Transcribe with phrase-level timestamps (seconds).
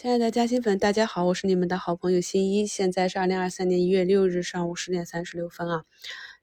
[0.00, 2.66] 亲爱的嘉兴粉，大家好，我是你们的好朋友新一。
[2.66, 5.84] 现在是二零二三年一月六日上午十点三十六分啊。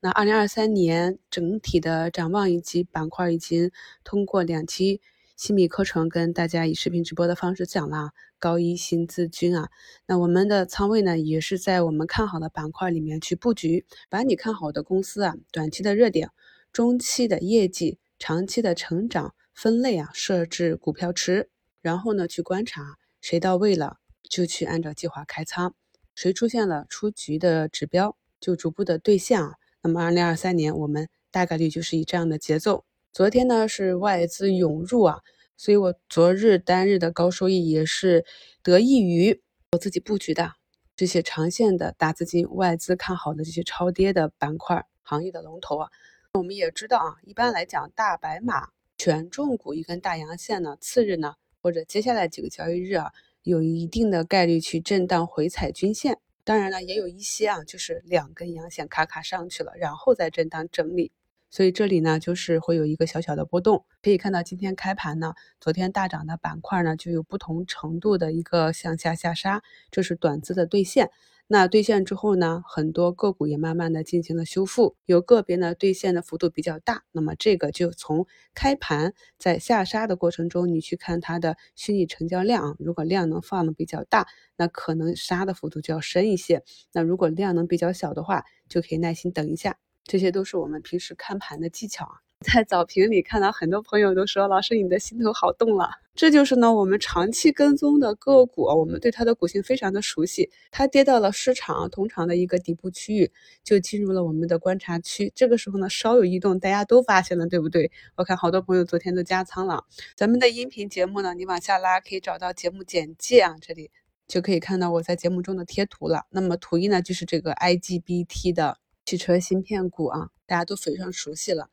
[0.00, 3.70] 那二零二三年整体的展望以及板块已经
[4.04, 5.00] 通过两期
[5.36, 8.10] 新米课程跟大家以视频直播的方式讲了。
[8.38, 9.70] 高一新资军啊，
[10.04, 16.28] 那我们的仓位呢，也是在我们看好的板块里面去布局，把你看好的公司啊，短期的热点、
[16.74, 21.48] 中期的业绩、长期的成长分类啊，设置股票池，
[21.80, 22.98] 然后呢去观察。
[23.28, 23.96] 谁到位了，
[24.30, 25.72] 就去按照计划开仓；
[26.14, 29.54] 谁出现了出局的指标，就逐步的兑现啊。
[29.82, 32.84] 那么，二零二三年我们大概率就是以这样的节奏。
[33.12, 35.22] 昨天呢是外资涌入啊，
[35.56, 38.24] 所以我昨日单日的高收益也是
[38.62, 40.52] 得益于我自己布局的
[40.94, 45.90] 这些长线的大资金、外资看好的这些超跌的板块、行业的龙头啊。
[46.34, 51.34] 我们也知道啊，一般来讲，大白马权重股一根大阳线呢，次日呢。
[51.66, 53.10] 或者接下来几个交易日啊，
[53.42, 56.18] 有一定的概率去震荡回踩均线。
[56.44, 61.10] 当然了，也有一些啊，就是两根阳线咔咔上去了，然后再震荡整理。
[61.50, 63.84] 所以这里呢，就是会有一个小小的波动。
[64.00, 71.10] 可以看到今天开盘呢，昨天大涨的板块呢，就有不同程度的一个向下下杀，这是短资的兑现。
[71.48, 77.04] 那兑现之后呢，很多个股也慢慢的进行了修复，有个别呢兑现的幅度比较大。
[77.12, 86.64] 那么这个就从开盘在下杀的过程中，你去看它的虚拟成交量，如果量能放的比较大，那可能杀的幅度就要深一些。
[86.92, 89.78] 那如果量能比较小的话，就可以耐心等一下。
[90.02, 92.25] 这些都是我们平时看盘的技巧啊。
[92.44, 95.88] 在早评里看到很多朋友都说，老师你的心头好动了。
[96.14, 100.50] 这就是呢，我们长期跟踪的个股，我们对它的股性非常的熟悉。
[100.70, 103.32] 它跌到了市场通常的一个底部区域，
[103.64, 105.32] 就进入了我们的观察区。
[105.34, 107.90] 这个时候呢，稍有异动，大家都发现了，对不对？
[108.16, 109.84] 我看好多朋友昨天都加仓了。
[110.14, 113.90] 咱们的音频节目呢，你往下拉可以找到节目简介啊，这里
[114.28, 116.26] 就可以看到我在节目中的贴图了。
[116.30, 121.70] 那么图一呢，就是这个 IGBT 的汽车芯片股啊，大家都非常熟悉了。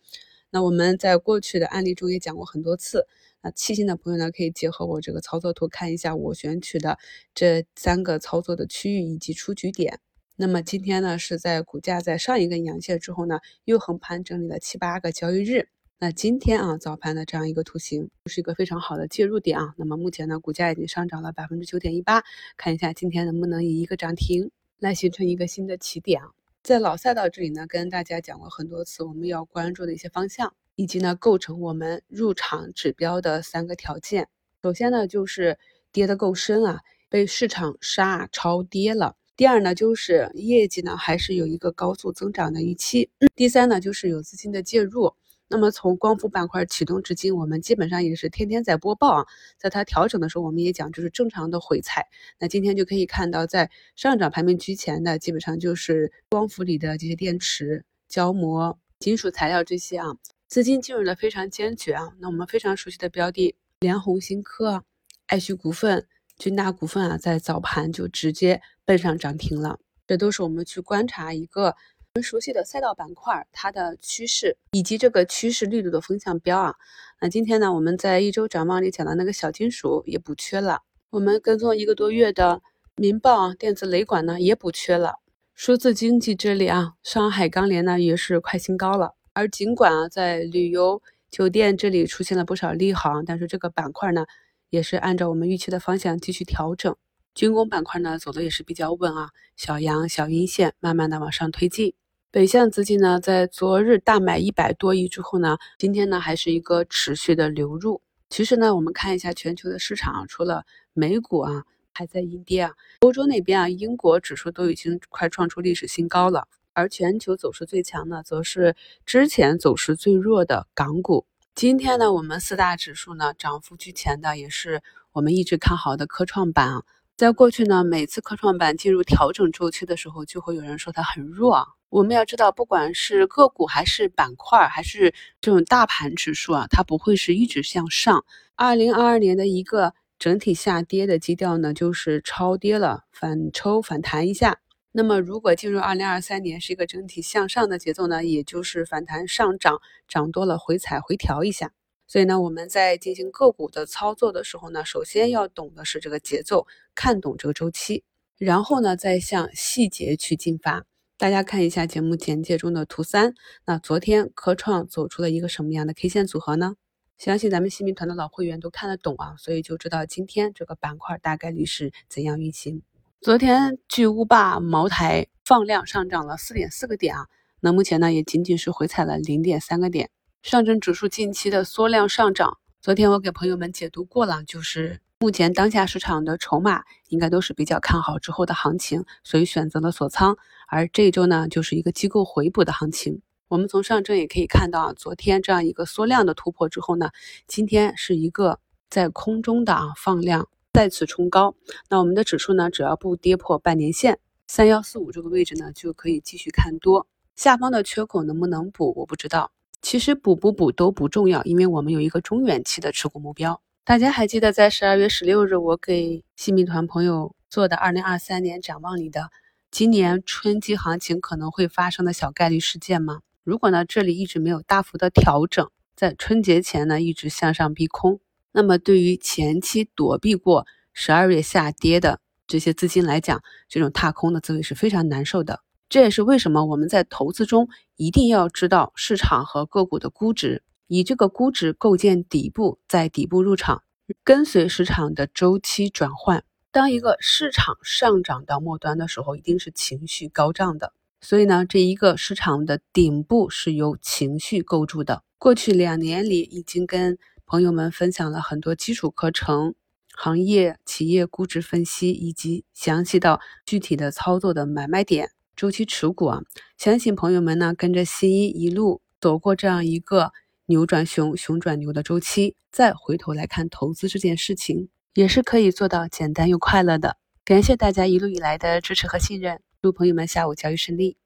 [0.53, 3.07] 那我们在过去的案例中也讲过很多次，
[3.41, 6.99] 那细心的朋友呢，可以结合我这个操作图看一下我选取的
[7.33, 9.99] 这三个操作的区域以及出局点。
[10.35, 15.69] 那么今天呢，是在股价在上一根阳线之后呢，又横盘整理了七八个交易日。
[15.97, 19.73] 那今天啊，早盘的这样一个图形，是一个非常好的介入点啊。
[19.79, 22.23] 那么目前呢，股价已经上涨了百分之九点一八，
[22.57, 26.29] 看一下今天能不能以一个涨停来形成一个新的起点啊。
[26.63, 34.29] 在老赛道这里呢，跟大家讲过很多次，我们要关注的一些方向，以及呢构成我们入场指标的三个条件。
[34.61, 35.59] 首先呢，就是
[35.91, 36.79] 跌得够深啊，
[37.09, 39.17] 被市场杀超跌了。
[39.35, 43.09] 第二呢，就是业绩呢还是有一个高速增长的预期。
[43.35, 45.13] 第三呢，就是有资金的介入。
[45.53, 49.27] 那么从光伏板块启动至今，我们基本上也是天天在播报啊。
[49.59, 52.07] 在它调整的时候，我们也讲就是正常的回踩。
[52.39, 60.07] 那今天就可以看到，在上涨排名居前的，基本上就是光伏里的这些电池、胶膜、金属材料这些啊，
[60.47, 62.13] 资金进入的非常坚决啊。
[62.17, 64.83] 那我们非常熟悉的标的，联宏新科、
[65.27, 66.07] 爱旭股份、
[66.39, 69.77] 君达股份啊，在早盘就直接奔上涨停了。
[70.07, 71.75] 这都是我们去观察一个。
[72.15, 76.75] 我们熟悉的赛道板块，它的趋势以及这个趋势力度的风向标啊，
[77.19, 82.61] 那今天呢，我们在一周展望里讲的那个小金属也补缺了，我们跟踪一个多月的
[82.95, 85.15] 民爆电子雷管呢也补缺了，
[85.55, 91.01] 数字经济这里啊，上海钢联呢也是快新高了，而尽管啊在旅游
[91.31, 94.27] 酒店这里出现了不少利好，但是这个板块呢
[94.69, 96.95] 也是按照我们预期的方向继续调整，
[97.33, 101.95] 军工板块呢走的也是比较稳啊，小阳小阴线慢慢的往上推进。
[102.33, 108.01] 北向资金呢，在昨日大买一百多亿之后呢，今天呢还是一个持续的流入。
[108.27, 116.47] 其实呢，我们看一下全球的市场，除了美股啊还在阴跌啊，欧洲那边啊，英国指数都已经快创出历史新高了。
[116.73, 121.27] 而全球走势最强的，则是之前走势最弱的港股。
[121.53, 126.83] 今天呢，我们四大指数呢涨幅居前的，也是我们一直看好的科创板啊。
[127.15, 131.67] 在过去呢，每次科创板进入调整周期的时候，就会有人说它很弱。
[131.93, 138.25] 我们要知道，不管是个股还是板块，还是这种大盘指数啊，它不会是一直向上。
[138.55, 144.59] 二零二二年的一个整体下跌的基调呢，就是超跌了，反抽反弹一下。
[144.91, 151.73] 那么如果进入二零二三年是一个整体向上的节奏呢，也就是反弹上涨，涨多了回踩回调一下。
[152.07, 158.03] 所以呢，我们在进行个股的操作的时候呢，首先要懂的是这个节奏，看懂这个周期，
[158.39, 160.85] 然后呢，再向细节去进发。
[161.23, 163.33] 大家看一下节目简介中的图三，
[163.65, 166.75] 那昨天科创走出了一个什么样的 K 线组合呢？
[167.17, 172.81] 相信咱们新民团的老会员都看得懂啊，所以就知道今天这个板块大概率是怎样运行。
[173.21, 177.27] 昨天巨无霸茅台放量上涨了四点四个点啊，
[177.61, 180.09] 那目前呢也仅仅是回踩了零点三个点。
[180.41, 190.37] 上证指数近期的缩量上涨，昨天我给朋友们解读过了，就是目前当下市场的筹码应该都是比较看好之后的行情，所以选择了锁仓。
[190.67, 193.21] 而这一周呢，就是一个机构回补的行情。
[193.47, 197.11] 我们从上证也可以看到啊，昨天这样一个缩量的突破之后呢，
[197.47, 198.59] 今天是一个
[198.89, 201.55] 在空中的啊放量再次冲高。
[201.89, 207.07] 那我们的指数呢，只要不跌破半年线三幺四五这个位置呢，就可以继续看多。
[207.37, 209.53] 下方的缺口能不能补，我不知道。
[209.81, 213.61] 其实补不补都不重要，因为我们有一个中远期的持股目标。
[213.85, 219.29] 大家还记得在十二月十六日我给新民团朋友做的二零二三年展望里的
[219.71, 223.19] 今年春季行情可能会发生的小概率事件吗？
[223.43, 228.21] 如果呢这里一直没有大幅的调整，在春节前呢一直向上逼空，
[228.53, 235.59] 那么对于前期躲避过十二月下跌的这些资金来讲，这种踏空的滋味是非常难受的。
[235.89, 243.83] 这也是为什么我们在投资中一定要知道市场和个股的估值，以这个估值构建底部，在底部入场，
[244.23, 246.43] 跟随市场的周期转换。
[246.71, 250.93] 当一个市场上涨到末端的时候，一定是情绪高涨的。
[251.21, 255.23] 所以呢，这一个市场的顶部是由情绪构筑的。
[255.37, 259.75] 过去两年里，已经跟朋友们分享了很多基础课程、
[260.15, 265.31] 行业企业估值分析，以及详细到具体的操作的买卖点。
[265.55, 266.41] 周期持股啊，
[266.77, 270.33] 相信朋友们呢跟着新一一路走过这样一个
[270.65, 277.17] 牛转熊、熊转牛的周期，再回头来看投资这件事情，也是可以做到简单又快乐的。
[277.43, 281.17] 感谢大家一路以来的支持和信任，祝朋友们下午交易顺利。